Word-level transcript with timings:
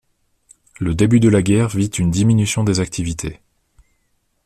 Le 0.79 0.95
début 0.95 1.19
de 1.19 1.29
la 1.29 1.43
guerre 1.43 1.69
vit 1.69 1.85
une 1.85 2.09
diminution 2.09 2.63
des 2.63 2.79
activités. 2.79 3.39